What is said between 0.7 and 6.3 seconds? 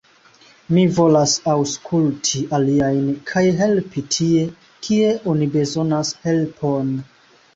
Mi volas aŭskulti aliajn, kaj helpi tie, kie oni bezonas